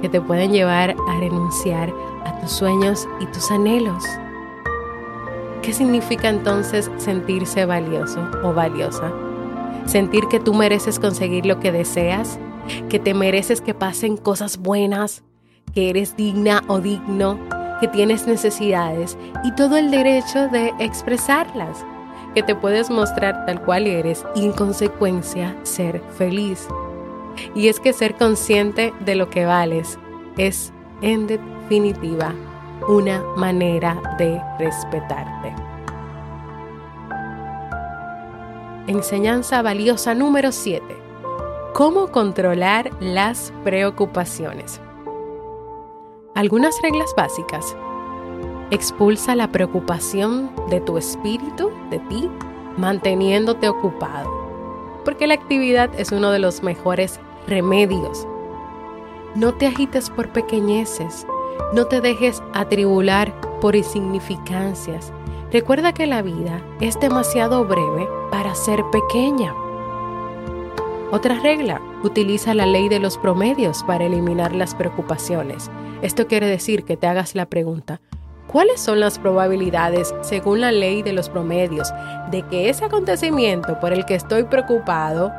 Que 0.00 0.08
te 0.08 0.20
pueden 0.20 0.52
llevar 0.52 0.96
a 1.08 1.20
renunciar 1.20 1.92
a 2.24 2.40
tus 2.40 2.50
sueños 2.50 3.06
y 3.20 3.26
tus 3.26 3.50
anhelos. 3.50 4.04
¿Qué 5.62 5.74
significa 5.74 6.30
entonces 6.30 6.90
sentirse 6.96 7.66
valioso 7.66 8.26
o 8.42 8.54
valiosa? 8.54 9.12
Sentir 9.84 10.26
que 10.28 10.40
tú 10.40 10.54
mereces 10.54 10.98
conseguir 10.98 11.44
lo 11.44 11.60
que 11.60 11.70
deseas, 11.70 12.38
que 12.88 12.98
te 12.98 13.12
mereces 13.12 13.60
que 13.60 13.74
pasen 13.74 14.16
cosas 14.16 14.56
buenas, 14.56 15.22
que 15.74 15.90
eres 15.90 16.16
digna 16.16 16.62
o 16.66 16.80
digno, 16.80 17.38
que 17.78 17.88
tienes 17.88 18.26
necesidades 18.26 19.18
y 19.44 19.52
todo 19.52 19.76
el 19.76 19.90
derecho 19.90 20.48
de 20.48 20.72
expresarlas, 20.78 21.84
que 22.34 22.42
te 22.42 22.54
puedes 22.54 22.88
mostrar 22.88 23.44
tal 23.44 23.62
cual 23.62 23.86
eres 23.86 24.24
y 24.34 24.46
en 24.46 24.52
consecuencia 24.52 25.54
ser 25.62 26.00
feliz. 26.16 26.68
Y 27.54 27.68
es 27.68 27.80
que 27.80 27.92
ser 27.92 28.14
consciente 28.14 28.94
de 29.00 29.14
lo 29.14 29.28
que 29.28 29.44
vales 29.44 29.98
es 30.38 30.72
en 31.02 31.26
definitiva 31.26 32.34
una 32.88 33.22
manera 33.36 34.00
de 34.18 34.40
respetarte. 34.58 35.54
Enseñanza 38.86 39.62
valiosa 39.62 40.14
número 40.14 40.50
7. 40.52 40.82
¿Cómo 41.74 42.08
controlar 42.08 42.90
las 43.00 43.52
preocupaciones? 43.62 44.80
Algunas 46.34 46.74
reglas 46.82 47.14
básicas. 47.16 47.76
Expulsa 48.70 49.36
la 49.36 49.52
preocupación 49.52 50.50
de 50.70 50.80
tu 50.80 50.98
espíritu, 50.98 51.70
de 51.90 51.98
ti, 52.00 52.30
manteniéndote 52.76 53.68
ocupado. 53.68 54.30
Porque 55.04 55.26
la 55.26 55.34
actividad 55.34 55.90
es 55.98 56.12
uno 56.12 56.30
de 56.30 56.38
los 56.38 56.62
mejores 56.62 57.20
remedios. 57.46 58.26
No 59.34 59.54
te 59.54 59.66
agites 59.66 60.10
por 60.10 60.30
pequeñeces, 60.30 61.26
no 61.72 61.86
te 61.86 62.00
dejes 62.00 62.42
atribular 62.52 63.32
por 63.60 63.76
insignificancias. 63.76 65.12
Recuerda 65.52 65.92
que 65.92 66.06
la 66.06 66.22
vida 66.22 66.62
es 66.80 66.98
demasiado 66.98 67.64
breve 67.64 68.08
para 68.30 68.54
ser 68.54 68.82
pequeña. 68.90 69.54
Otra 71.12 71.40
regla, 71.40 71.80
utiliza 72.04 72.54
la 72.54 72.66
ley 72.66 72.88
de 72.88 73.00
los 73.00 73.18
promedios 73.18 73.82
para 73.82 74.04
eliminar 74.04 74.54
las 74.54 74.74
preocupaciones. 74.74 75.70
Esto 76.02 76.26
quiere 76.26 76.46
decir 76.46 76.84
que 76.84 76.96
te 76.96 77.08
hagas 77.08 77.34
la 77.34 77.46
pregunta, 77.46 78.00
¿cuáles 78.46 78.80
son 78.80 79.00
las 79.00 79.18
probabilidades, 79.18 80.14
según 80.22 80.60
la 80.60 80.72
ley 80.72 81.02
de 81.02 81.12
los 81.12 81.28
promedios, 81.28 81.92
de 82.30 82.42
que 82.42 82.68
ese 82.68 82.84
acontecimiento 82.84 83.78
por 83.80 83.92
el 83.92 84.06
que 84.06 84.14
estoy 84.14 84.44
preocupado 84.44 85.32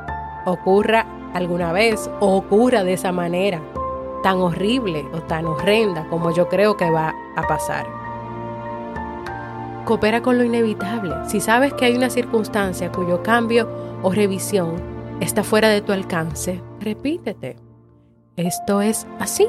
ocurra 0.46 1.06
alguna 1.34 1.72
vez 1.72 2.10
o 2.20 2.36
ocurra 2.36 2.84
de 2.84 2.94
esa 2.94 3.12
manera? 3.12 3.62
Tan 4.22 4.38
horrible 4.40 5.06
o 5.14 5.22
tan 5.22 5.46
horrenda 5.46 6.08
como 6.10 6.32
yo 6.32 6.48
creo 6.48 6.78
que 6.78 6.90
va 6.90 7.14
a 7.36 7.48
pasar. 7.48 7.86
Coopera 9.86 10.22
con 10.22 10.38
lo 10.38 10.44
inevitable. 10.44 11.16
Si 11.28 11.42
sabes 11.42 11.74
que 11.74 11.86
hay 11.86 11.96
una 11.96 12.10
circunstancia 12.10 12.92
cuyo 12.92 13.24
cambio 13.24 13.70
o 14.04 14.12
revisión 14.12 14.76
está 15.20 15.44
fuera 15.44 15.70
de 15.70 15.82
tu 15.82 15.92
alcance, 15.92 16.62
repítete. 16.80 17.58
Esto 18.36 18.82
es 18.82 19.08
así. 19.20 19.48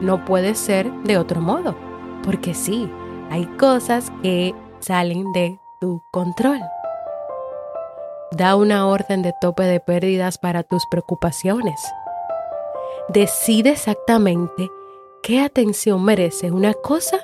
No 0.00 0.24
puede 0.24 0.54
ser 0.54 0.92
de 1.04 1.16
otro 1.18 1.40
modo, 1.40 1.74
porque 2.22 2.54
sí, 2.54 2.90
hay 3.30 3.46
cosas 3.58 4.12
que 4.22 4.54
salen 4.80 5.32
de 5.32 5.58
tu 5.80 6.02
control. 6.12 6.60
Da 8.32 8.56
una 8.56 8.86
orden 8.86 9.22
de 9.22 9.32
tope 9.40 9.62
de 9.62 9.80
pérdidas 9.80 10.36
para 10.36 10.62
tus 10.62 10.84
preocupaciones 10.90 11.80
decide 13.08 13.70
exactamente 13.70 14.70
qué 15.22 15.40
atención 15.40 16.04
merece 16.04 16.50
una 16.50 16.74
cosa, 16.74 17.18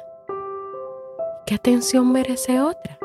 qué 1.47 1.55
atención 1.55 2.12
merece 2.12 2.61
otra. 2.61 2.99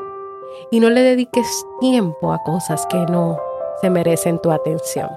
Y 0.70 0.80
no 0.80 0.90
le 0.90 1.02
dediques 1.02 1.64
tiempo 1.80 2.32
a 2.32 2.42
cosas 2.42 2.86
que 2.86 2.96
no 2.96 3.38
se 3.80 3.90
merecen 3.90 4.38
tu 4.40 4.50
atención. 4.50 5.08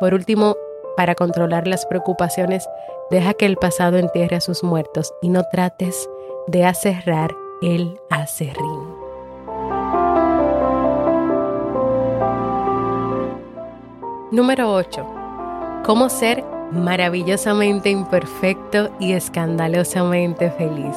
Por 0.00 0.14
último, 0.14 0.56
para 0.96 1.14
controlar 1.14 1.66
las 1.66 1.86
preocupaciones, 1.86 2.68
deja 3.10 3.34
que 3.34 3.46
el 3.46 3.56
pasado 3.56 3.96
entierre 3.96 4.36
a 4.36 4.40
sus 4.40 4.64
muertos 4.64 5.14
y 5.22 5.28
no 5.28 5.44
trates 5.52 6.08
de 6.46 6.64
acerrar 6.64 7.34
el 7.62 8.00
acerrín. 8.10 8.96
Número 14.30 14.72
8 14.74 15.17
cómo 15.84 16.08
ser 16.08 16.44
maravillosamente 16.72 17.90
imperfecto 17.90 18.90
y 19.00 19.12
escandalosamente 19.12 20.50
feliz. 20.50 20.96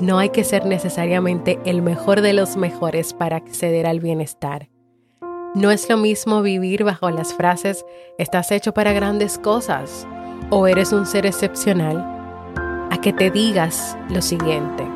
No 0.00 0.18
hay 0.18 0.30
que 0.30 0.44
ser 0.44 0.66
necesariamente 0.66 1.58
el 1.64 1.82
mejor 1.82 2.20
de 2.20 2.32
los 2.32 2.56
mejores 2.56 3.14
para 3.14 3.36
acceder 3.36 3.86
al 3.86 4.00
bienestar. 4.00 4.68
No 5.54 5.70
es 5.70 5.88
lo 5.88 5.96
mismo 5.96 6.42
vivir 6.42 6.84
bajo 6.84 7.10
las 7.10 7.32
frases 7.32 7.84
estás 8.18 8.52
hecho 8.52 8.74
para 8.74 8.92
grandes 8.92 9.38
cosas 9.38 10.06
o 10.50 10.66
eres 10.66 10.92
un 10.92 11.06
ser 11.06 11.24
excepcional 11.24 11.96
a 12.90 13.00
que 13.00 13.12
te 13.12 13.30
digas 13.30 13.96
lo 14.10 14.20
siguiente. 14.20 14.86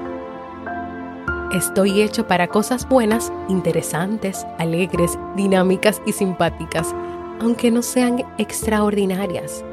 Estoy 1.54 2.02
hecho 2.02 2.28
para 2.28 2.46
cosas 2.46 2.88
buenas, 2.88 3.32
interesantes, 3.48 4.46
alegres, 4.58 5.18
dinámicas 5.34 6.00
y 6.06 6.12
simpáticas 6.12 6.94
aunque 7.40 7.70
no 7.70 7.82
sean 7.82 8.24
extraordinarias. 8.38 9.64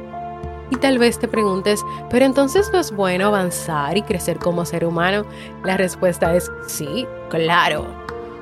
Y 0.70 0.76
tal 0.76 0.98
vez 0.98 1.18
te 1.18 1.28
preguntes, 1.28 1.84
pero 2.10 2.24
entonces 2.24 2.70
no 2.72 2.78
es 2.78 2.92
bueno 2.92 3.26
avanzar 3.26 3.96
y 3.96 4.02
crecer 4.02 4.38
como 4.38 4.64
ser 4.64 4.84
humano. 4.84 5.24
La 5.64 5.76
respuesta 5.76 6.34
es 6.34 6.50
sí, 6.66 7.06
claro. 7.30 7.86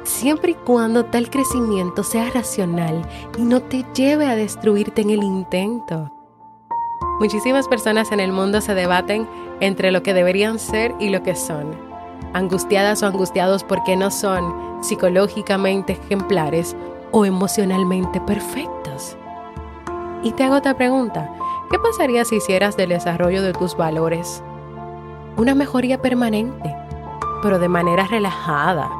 Siempre 0.02 0.52
y 0.52 0.54
cuando 0.54 1.04
tal 1.04 1.30
crecimiento 1.30 2.02
sea 2.02 2.30
racional 2.30 3.02
y 3.36 3.42
no 3.42 3.60
te 3.60 3.84
lleve 3.94 4.26
a 4.26 4.36
destruirte 4.36 5.02
en 5.02 5.10
el 5.10 5.22
intento. 5.22 6.12
Muchísimas 7.18 7.66
personas 7.66 8.12
en 8.12 8.20
el 8.20 8.30
mundo 8.30 8.60
se 8.60 8.74
debaten 8.74 9.26
entre 9.60 9.90
lo 9.90 10.02
que 10.02 10.14
deberían 10.14 10.58
ser 10.58 10.94
y 11.00 11.08
lo 11.08 11.22
que 11.22 11.34
son, 11.34 11.74
angustiadas 12.34 13.02
o 13.02 13.06
angustiados 13.06 13.64
porque 13.64 13.96
no 13.96 14.10
son 14.10 14.82
psicológicamente 14.82 15.94
ejemplares 15.94 16.76
o 17.12 17.24
emocionalmente 17.24 18.20
perfectos. 18.20 18.75
Y 20.26 20.32
te 20.32 20.42
hago 20.42 20.56
otra 20.56 20.76
pregunta, 20.76 21.32
¿qué 21.70 21.78
pasaría 21.78 22.24
si 22.24 22.38
hicieras 22.38 22.76
del 22.76 22.88
desarrollo 22.88 23.42
de 23.42 23.52
tus 23.52 23.76
valores 23.76 24.42
una 25.36 25.54
mejoría 25.54 26.02
permanente, 26.02 26.74
pero 27.44 27.60
de 27.60 27.68
manera 27.68 28.08
relajada 28.08 28.90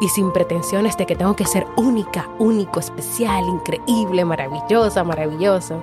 y 0.00 0.08
sin 0.08 0.32
pretensiones 0.32 0.96
de 0.96 1.06
que 1.06 1.14
tengo 1.14 1.36
que 1.36 1.46
ser 1.46 1.68
única, 1.76 2.28
único, 2.40 2.80
especial, 2.80 3.44
increíble, 3.46 4.24
maravillosa, 4.24 5.04
maravilloso? 5.04 5.80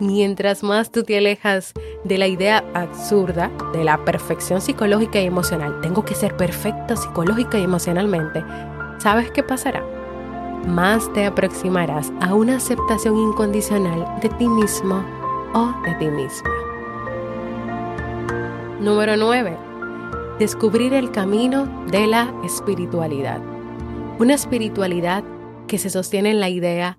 Mientras 0.00 0.64
más 0.64 0.90
tú 0.90 1.04
te 1.04 1.16
alejas 1.16 1.72
de 2.02 2.18
la 2.18 2.26
idea 2.26 2.64
absurda 2.74 3.48
de 3.72 3.84
la 3.84 4.04
perfección 4.04 4.60
psicológica 4.60 5.20
y 5.20 5.26
emocional, 5.26 5.80
tengo 5.82 6.04
que 6.04 6.16
ser 6.16 6.36
perfecta 6.36 6.96
psicológica 6.96 7.58
y 7.58 7.62
emocionalmente, 7.62 8.44
¿sabes 8.98 9.30
qué 9.30 9.44
pasará? 9.44 9.97
Más 10.66 11.12
te 11.12 11.24
aproximarás 11.24 12.12
a 12.20 12.34
una 12.34 12.56
aceptación 12.56 13.16
incondicional 13.16 14.06
de 14.20 14.28
ti 14.30 14.48
mismo 14.48 15.02
o 15.54 15.72
de 15.84 15.94
ti 15.94 16.08
misma. 16.08 16.50
Número 18.80 19.16
9. 19.16 19.56
Descubrir 20.38 20.94
el 20.94 21.10
camino 21.10 21.66
de 21.88 22.06
la 22.06 22.32
espiritualidad. 22.44 23.40
Una 24.18 24.34
espiritualidad 24.34 25.24
que 25.66 25.78
se 25.78 25.90
sostiene 25.90 26.30
en 26.30 26.40
la 26.40 26.48
idea 26.48 26.98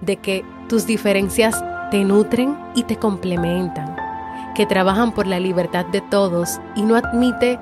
de 0.00 0.16
que 0.16 0.44
tus 0.68 0.86
diferencias 0.86 1.62
te 1.90 2.04
nutren 2.04 2.56
y 2.74 2.84
te 2.84 2.96
complementan, 2.96 3.96
que 4.54 4.66
trabajan 4.66 5.12
por 5.12 5.26
la 5.26 5.40
libertad 5.40 5.86
de 5.86 6.00
todos 6.00 6.60
y 6.76 6.82
no 6.82 6.96
admite 6.96 7.58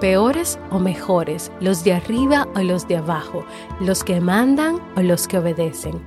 peores 0.00 0.58
o 0.70 0.78
mejores, 0.78 1.50
los 1.60 1.84
de 1.84 1.94
arriba 1.94 2.46
o 2.54 2.60
los 2.60 2.86
de 2.88 2.96
abajo, 2.96 3.44
los 3.80 4.04
que 4.04 4.20
mandan 4.20 4.80
o 4.96 5.02
los 5.02 5.26
que 5.26 5.38
obedecen, 5.38 6.00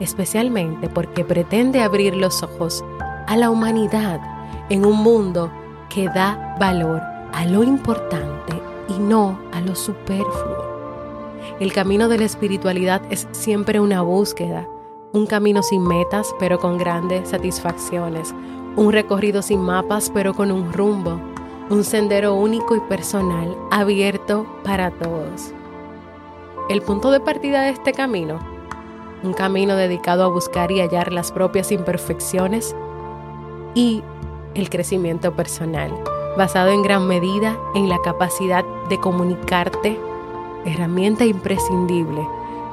especialmente 0.00 0.88
porque 0.88 1.24
pretende 1.24 1.80
abrir 1.80 2.14
los 2.16 2.42
ojos 2.42 2.84
a 3.26 3.36
la 3.36 3.50
humanidad 3.50 4.20
en 4.68 4.84
un 4.84 5.02
mundo 5.02 5.50
que 5.88 6.08
da 6.08 6.56
valor 6.58 7.00
a 7.32 7.44
lo 7.46 7.62
importante 7.62 8.60
y 8.88 8.98
no 8.98 9.38
a 9.52 9.60
lo 9.60 9.74
superfluo. 9.74 10.74
El 11.60 11.72
camino 11.72 12.08
de 12.08 12.18
la 12.18 12.24
espiritualidad 12.24 13.02
es 13.10 13.28
siempre 13.32 13.80
una 13.80 14.02
búsqueda, 14.02 14.66
un 15.12 15.26
camino 15.26 15.62
sin 15.62 15.86
metas 15.86 16.34
pero 16.38 16.58
con 16.58 16.78
grandes 16.78 17.28
satisfacciones, 17.28 18.34
un 18.76 18.92
recorrido 18.92 19.42
sin 19.42 19.60
mapas 19.60 20.10
pero 20.12 20.34
con 20.34 20.50
un 20.50 20.72
rumbo, 20.72 21.20
un 21.70 21.82
sendero 21.84 22.34
único 22.34 22.76
y 22.76 22.80
personal 22.80 23.56
abierto 23.70 24.46
para 24.64 24.90
todos. 24.90 25.52
El 26.68 26.82
punto 26.82 27.10
de 27.10 27.20
partida 27.20 27.62
de 27.62 27.70
este 27.70 27.92
camino, 27.92 28.38
un 29.22 29.32
camino 29.32 29.74
dedicado 29.74 30.24
a 30.24 30.28
buscar 30.28 30.70
y 30.70 30.80
hallar 30.80 31.12
las 31.12 31.32
propias 31.32 31.72
imperfecciones 31.72 32.76
y 33.74 34.02
el 34.54 34.68
crecimiento 34.68 35.34
personal, 35.34 35.92
basado 36.36 36.70
en 36.70 36.82
gran 36.82 37.06
medida 37.06 37.56
en 37.74 37.88
la 37.88 37.98
capacidad 38.04 38.64
de 38.88 39.00
comunicarte, 39.00 39.98
herramienta 40.66 41.24
imprescindible, 41.24 42.26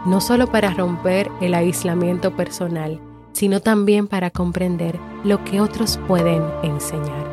no 0.06 0.20
solo 0.20 0.48
para 0.48 0.74
romper 0.74 1.32
el 1.40 1.54
aislamiento 1.54 2.32
personal, 2.32 3.00
sino 3.34 3.62
también 3.62 4.08
para 4.08 4.30
comprender 4.30 5.00
lo 5.24 5.44
que 5.46 5.62
otros 5.62 6.00
pueden 6.08 6.44
enseñar. 6.64 7.31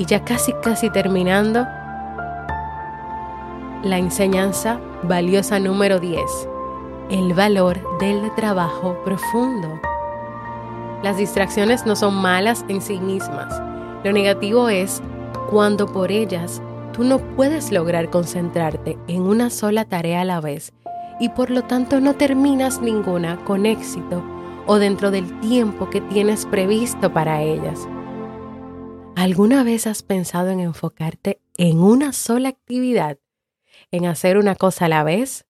Y 0.00 0.06
ya 0.06 0.24
casi, 0.24 0.54
casi 0.62 0.88
terminando, 0.88 1.66
la 3.82 3.98
enseñanza 3.98 4.80
valiosa 5.02 5.58
número 5.58 6.00
10, 6.00 6.22
el 7.10 7.34
valor 7.34 7.78
del 7.98 8.34
trabajo 8.34 8.96
profundo. 9.04 9.78
Las 11.02 11.18
distracciones 11.18 11.84
no 11.84 11.96
son 11.96 12.14
malas 12.14 12.64
en 12.68 12.80
sí 12.80 12.98
mismas. 12.98 13.60
Lo 14.02 14.10
negativo 14.12 14.70
es 14.70 15.02
cuando 15.50 15.84
por 15.84 16.10
ellas 16.10 16.62
tú 16.94 17.04
no 17.04 17.18
puedes 17.18 17.70
lograr 17.70 18.08
concentrarte 18.08 18.96
en 19.06 19.20
una 19.20 19.50
sola 19.50 19.84
tarea 19.84 20.22
a 20.22 20.24
la 20.24 20.40
vez 20.40 20.72
y 21.20 21.28
por 21.28 21.50
lo 21.50 21.64
tanto 21.64 22.00
no 22.00 22.14
terminas 22.14 22.80
ninguna 22.80 23.36
con 23.44 23.66
éxito 23.66 24.24
o 24.66 24.78
dentro 24.78 25.10
del 25.10 25.38
tiempo 25.40 25.90
que 25.90 26.00
tienes 26.00 26.46
previsto 26.46 27.12
para 27.12 27.42
ellas. 27.42 27.86
¿Alguna 29.20 29.64
vez 29.64 29.86
has 29.86 30.02
pensado 30.02 30.48
en 30.48 30.60
enfocarte 30.60 31.42
en 31.58 31.80
una 31.80 32.14
sola 32.14 32.48
actividad, 32.48 33.18
en 33.90 34.06
hacer 34.06 34.38
una 34.38 34.54
cosa 34.54 34.86
a 34.86 34.88
la 34.88 35.04
vez? 35.04 35.44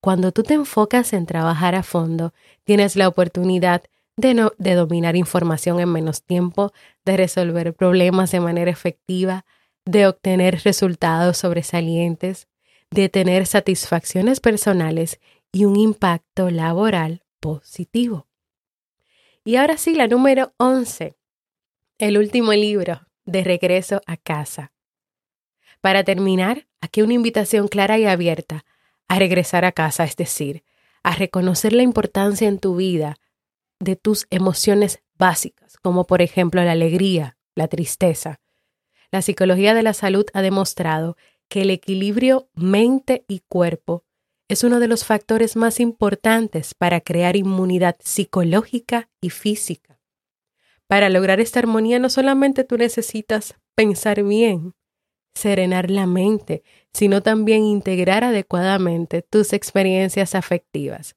Cuando 0.00 0.32
tú 0.32 0.42
te 0.42 0.54
enfocas 0.54 1.12
en 1.12 1.24
trabajar 1.26 1.76
a 1.76 1.84
fondo, 1.84 2.34
tienes 2.64 2.96
la 2.96 3.06
oportunidad 3.06 3.84
de, 4.16 4.74
dominar 4.74 5.14
información 5.14 5.78
en 5.78 5.92
menos 5.92 6.24
tiempo, 6.24 6.72
de 7.04 7.16
resolver 7.16 7.72
problemas 7.72 8.32
de 8.32 8.40
manera 8.40 8.72
efectiva, 8.72 9.44
de 9.84 10.08
obtener 10.08 10.62
resultados 10.64 11.36
sobresalientes, 11.36 12.48
de 12.90 13.08
tener 13.08 13.46
satisfacciones 13.46 14.40
personales 14.40 15.20
y 15.52 15.66
un 15.66 15.76
impacto 15.76 16.50
laboral 16.50 17.22
positivo. 17.38 18.26
Y 19.44 19.54
ahora 19.54 19.76
sí, 19.76 19.94
la 19.94 20.08
número 20.08 20.52
11, 20.56 21.14
el 22.02 22.18
último 22.18 22.52
libro, 22.52 23.06
de 23.26 23.44
regreso 23.44 24.00
a 24.06 24.16
casa. 24.16 24.72
Para 25.80 26.02
terminar, 26.02 26.66
aquí 26.80 27.00
una 27.00 27.14
invitación 27.14 27.68
clara 27.68 27.96
y 27.96 28.06
abierta 28.06 28.64
a 29.06 29.20
regresar 29.20 29.64
a 29.64 29.70
casa, 29.70 30.02
es 30.02 30.16
decir, 30.16 30.64
a 31.04 31.14
reconocer 31.14 31.72
la 31.72 31.84
importancia 31.84 32.48
en 32.48 32.58
tu 32.58 32.74
vida 32.74 33.18
de 33.78 33.94
tus 33.94 34.26
emociones 34.30 35.00
básicas, 35.16 35.76
como 35.76 36.04
por 36.04 36.22
ejemplo 36.22 36.64
la 36.64 36.72
alegría, 36.72 37.36
la 37.54 37.68
tristeza. 37.68 38.40
La 39.12 39.22
psicología 39.22 39.72
de 39.72 39.84
la 39.84 39.94
salud 39.94 40.26
ha 40.34 40.42
demostrado 40.42 41.16
que 41.48 41.62
el 41.62 41.70
equilibrio 41.70 42.48
mente 42.52 43.24
y 43.28 43.42
cuerpo 43.48 44.02
es 44.48 44.64
uno 44.64 44.80
de 44.80 44.88
los 44.88 45.04
factores 45.04 45.54
más 45.54 45.78
importantes 45.78 46.74
para 46.74 47.00
crear 47.00 47.36
inmunidad 47.36 47.94
psicológica 48.00 49.08
y 49.20 49.30
física. 49.30 49.91
Para 50.92 51.08
lograr 51.08 51.40
esta 51.40 51.58
armonía 51.58 51.98
no 51.98 52.10
solamente 52.10 52.64
tú 52.64 52.76
necesitas 52.76 53.54
pensar 53.74 54.22
bien, 54.24 54.74
serenar 55.34 55.90
la 55.90 56.04
mente, 56.04 56.64
sino 56.92 57.22
también 57.22 57.64
integrar 57.64 58.24
adecuadamente 58.24 59.22
tus 59.22 59.54
experiencias 59.54 60.34
afectivas. 60.34 61.16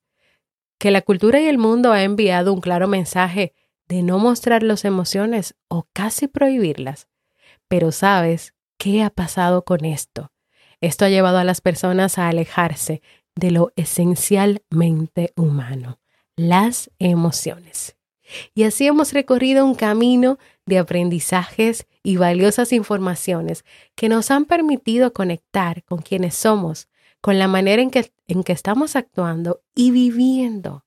Que 0.79 0.91
la 0.91 1.01
cultura 1.01 1.41
y 1.41 1.47
el 1.47 1.57
mundo 1.57 1.91
ha 1.91 2.03
enviado 2.03 2.53
un 2.53 2.61
claro 2.61 2.87
mensaje 2.87 3.53
de 3.89 4.01
no 4.01 4.17
mostrar 4.17 4.63
las 4.63 4.85
emociones 4.85 5.55
o 5.67 5.89
casi 5.91 6.29
prohibirlas. 6.29 7.09
Pero 7.67 7.91
sabes 7.91 8.53
¿Qué 8.77 9.03
ha 9.03 9.09
pasado 9.09 9.65
con 9.65 9.83
esto? 9.83 10.31
Esto 10.79 11.03
ha 11.03 11.09
llevado 11.09 11.37
a 11.37 11.43
las 11.43 11.59
personas 11.59 12.17
a 12.17 12.29
alejarse 12.29 13.01
de 13.35 13.51
lo 13.51 13.73
esencialmente 13.75 15.33
humano, 15.35 15.99
las 16.37 16.91
emociones. 16.97 17.97
Y 18.53 18.63
así 18.63 18.87
hemos 18.87 19.13
recorrido 19.13 19.65
un 19.65 19.75
camino 19.75 20.37
de 20.65 20.77
aprendizajes 20.79 21.87
y 22.03 22.17
valiosas 22.17 22.71
informaciones 22.71 23.65
que 23.95 24.09
nos 24.09 24.31
han 24.31 24.45
permitido 24.45 25.13
conectar 25.13 25.83
con 25.83 25.99
quienes 25.99 26.35
somos, 26.35 26.87
con 27.21 27.39
la 27.39 27.47
manera 27.47 27.81
en 27.81 27.91
que, 27.91 28.11
en 28.27 28.43
que 28.43 28.53
estamos 28.53 28.95
actuando 28.95 29.61
y 29.73 29.91
viviendo 29.91 30.85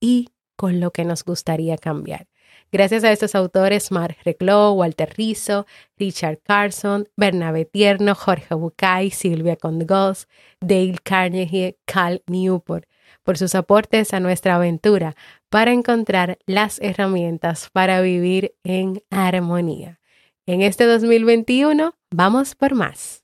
y 0.00 0.30
con 0.56 0.80
lo 0.80 0.90
que 0.90 1.04
nos 1.04 1.24
gustaría 1.24 1.76
cambiar. 1.76 2.28
Gracias 2.72 3.02
a 3.02 3.10
estos 3.10 3.34
autores, 3.34 3.90
Mark 3.90 4.16
Reclo, 4.24 4.72
Walter 4.72 5.12
Rizzo, 5.16 5.66
Richard 5.96 6.38
Carson, 6.42 7.08
Bernabé 7.16 7.64
Tierno, 7.64 8.14
Jorge 8.14 8.54
Bucay, 8.54 9.10
Silvia 9.10 9.56
Condgos, 9.56 10.28
Dale 10.60 10.98
Carnegie, 11.02 11.78
Cal 11.84 12.22
Newport, 12.28 12.84
por 13.22 13.38
sus 13.38 13.54
aportes 13.54 14.14
a 14.14 14.20
nuestra 14.20 14.56
aventura 14.56 15.14
para 15.48 15.72
encontrar 15.72 16.38
las 16.46 16.80
herramientas 16.80 17.70
para 17.72 18.00
vivir 18.00 18.54
en 18.64 19.02
armonía. 19.10 20.00
En 20.46 20.62
este 20.62 20.84
2021, 20.84 21.94
vamos 22.10 22.54
por 22.54 22.74
más. 22.74 23.22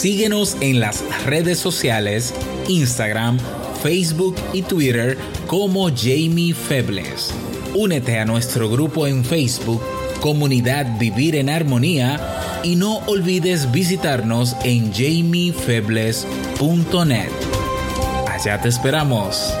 Síguenos 0.00 0.56
en 0.62 0.80
las 0.80 1.04
redes 1.26 1.58
sociales, 1.58 2.32
Instagram, 2.68 3.38
Facebook 3.82 4.34
y 4.54 4.62
Twitter 4.62 5.18
como 5.46 5.88
Jamie 5.88 6.54
Febles. 6.54 7.34
Únete 7.74 8.18
a 8.18 8.24
nuestro 8.24 8.68
grupo 8.68 9.06
en 9.06 9.24
Facebook, 9.24 9.80
Comunidad 10.20 10.98
Vivir 10.98 11.36
en 11.36 11.48
Armonía, 11.48 12.20
y 12.62 12.76
no 12.76 12.98
olvides 13.06 13.72
visitarnos 13.72 14.54
en 14.64 14.92
jamiefebles.net. 14.92 17.30
Allá 18.28 18.60
te 18.60 18.68
esperamos. 18.68 19.54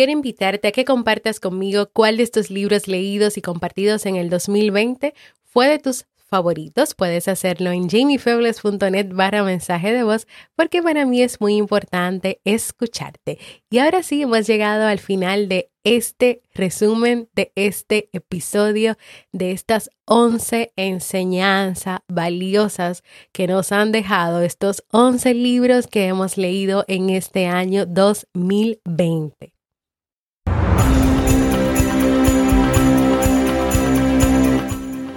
quiero 0.00 0.12
invitarte 0.12 0.68
a 0.68 0.72
que 0.72 0.86
compartas 0.86 1.40
conmigo 1.40 1.90
cuál 1.92 2.16
de 2.16 2.22
estos 2.22 2.48
libros 2.48 2.88
leídos 2.88 3.36
y 3.36 3.42
compartidos 3.42 4.06
en 4.06 4.16
el 4.16 4.30
2020 4.30 5.12
fue 5.44 5.68
de 5.68 5.78
tus 5.78 6.06
favoritos. 6.30 6.94
Puedes 6.94 7.28
hacerlo 7.28 7.70
en 7.72 7.88
jamiefebles.net 7.88 9.08
barra 9.12 9.42
mensaje 9.42 9.92
de 9.92 10.04
voz 10.04 10.26
porque 10.56 10.82
para 10.82 11.04
mí 11.04 11.22
es 11.22 11.40
muy 11.40 11.56
importante 11.56 12.40
escucharte. 12.44 13.38
Y 13.68 13.78
ahora 13.78 14.02
sí, 14.02 14.22
hemos 14.22 14.46
llegado 14.46 14.86
al 14.86 15.00
final 15.00 15.48
de 15.48 15.70
este 15.84 16.42
resumen, 16.54 17.28
de 17.34 17.52
este 17.54 18.10
episodio, 18.12 18.96
de 19.32 19.52
estas 19.52 19.90
11 20.06 20.72
enseñanzas 20.76 22.00
valiosas 22.08 23.02
que 23.32 23.46
nos 23.46 23.72
han 23.72 23.92
dejado 23.92 24.42
estos 24.42 24.84
11 24.90 25.34
libros 25.34 25.86
que 25.86 26.06
hemos 26.06 26.36
leído 26.36 26.84
en 26.86 27.10
este 27.10 27.46
año 27.46 27.86
2020. 27.86 29.59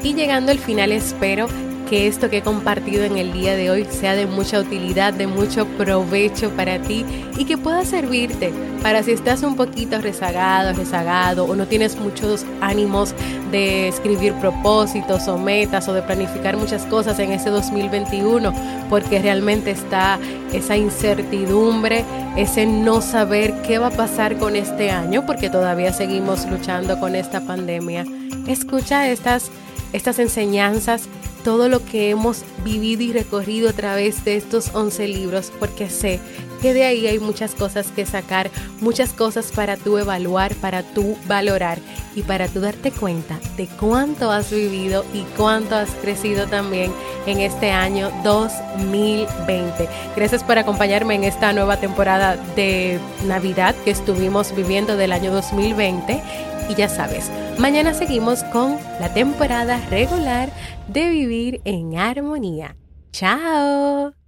Y 0.04 0.14
llegando 0.14 0.52
al 0.52 0.60
final 0.60 0.92
espero 0.92 1.48
que 1.90 2.08
esto 2.08 2.30
que 2.30 2.38
he 2.38 2.42
compartido 2.42 3.04
en 3.04 3.18
el 3.18 3.32
día 3.32 3.56
de 3.56 3.70
hoy 3.70 3.86
sea 3.86 4.16
de 4.16 4.26
mucha 4.26 4.60
utilidad, 4.60 5.14
de 5.14 5.28
mucho 5.28 5.66
provecho 5.78 6.50
para 6.52 6.80
ti 6.80 7.06
y 7.38 7.46
que 7.46 7.58
pueda 7.58 7.86
servirte 7.86 8.52
para 8.82 9.04
si 9.04 9.12
estás 9.12 9.44
un 9.44 9.56
poquito 9.56 10.02
rezagado, 10.02 10.74
rezagado 10.74 11.46
o 11.46 11.56
no 11.56 11.68
tienes 11.68 11.96
muchos 11.96 12.46
ánimos 12.62 13.14
de 13.52 13.88
escribir 13.88 14.34
propósitos 14.34 15.28
o 15.28 15.38
metas 15.38 15.88
o 15.88 15.94
de 15.94 16.02
planificar 16.02 16.58
muchas 16.58 16.86
cosas 16.86 17.20
en 17.20 17.32
ese 17.32 17.50
2021 17.50 18.54
porque 18.90 19.22
realmente 19.22 19.72
está 19.72 20.20
esa 20.52 20.76
incertidumbre, 20.76 22.04
ese 22.36 22.66
no 22.66 23.02
saber 23.02 23.54
qué 23.62 23.78
va 23.78 23.88
a 23.88 23.92
pasar 23.92 24.38
con 24.38 24.56
este 24.56 24.92
año 24.92 25.26
porque 25.26 25.50
todavía 25.50 25.94
seguimos 25.94 26.46
luchando 26.50 27.00
con 27.00 27.16
esta 27.16 27.42
pandemia. 27.42 28.06
Escucha 28.48 29.10
estas 29.10 29.50
estas 29.94 30.20
enseñanzas, 30.20 31.04
todo 31.44 31.70
lo 31.70 31.84
que 31.86 32.10
hemos 32.10 32.44
vivido 32.64 33.04
y 33.04 33.14
recorrido 33.14 33.70
a 33.70 33.74
través 33.74 34.24
de 34.26 34.38
estos 34.38 34.72
11 34.74 35.08
libros, 35.08 35.52
porque 35.60 35.90
sé 35.90 36.20
que 36.62 36.74
de 36.74 36.86
ahí 36.86 37.08
hay 37.08 37.20
muchas 37.20 37.56
cosas 37.56 37.88
que 37.88 38.06
sacar, 38.06 38.50
muchas 38.80 39.12
cosas 39.12 39.52
para 39.52 39.76
tú 39.76 39.98
evaluar, 39.98 40.56
para 40.56 40.82
tú 40.82 41.18
valorar 41.28 41.80
y 42.16 42.22
para 42.22 42.48
tú 42.48 42.62
darte 42.62 42.90
cuenta 42.92 43.38
de 43.58 43.68
cuánto 43.68 44.32
has 44.32 44.50
vivido 44.50 45.04
y 45.14 45.24
cuánto 45.36 45.76
has 45.76 45.90
crecido 46.02 46.48
también 46.48 46.94
en 47.26 47.42
este 47.42 47.72
año 47.72 48.12
2020. 48.24 49.90
Gracias 50.16 50.42
por 50.46 50.58
acompañarme 50.58 51.16
en 51.16 51.26
esta 51.26 51.52
nueva 51.52 51.78
temporada 51.82 52.38
de 52.56 52.98
Navidad 53.26 53.76
que 53.84 53.92
estuvimos 53.92 54.56
viviendo 54.56 54.96
del 54.96 55.12
año 55.12 55.34
2020 55.34 56.24
y 56.70 56.76
ya 56.76 56.90
sabes, 56.90 57.32
mañana 57.58 57.94
seguimos 57.94 58.44
con 58.46 58.78
la 59.00 59.14
temporada 59.14 59.80
regular 59.90 60.50
de 60.88 61.10
Vivir 61.10 61.62
en 61.66 61.98
Armonía. 61.98 62.76
¡Chao! 63.12 64.23